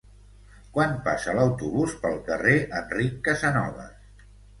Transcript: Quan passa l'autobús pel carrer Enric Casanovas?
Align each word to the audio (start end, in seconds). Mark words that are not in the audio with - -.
Quan 0.77 0.93
passa 1.07 1.35
l'autobús 1.39 1.93
pel 2.05 2.17
carrer 2.29 2.55
Enric 2.79 3.21
Casanovas? 3.29 4.25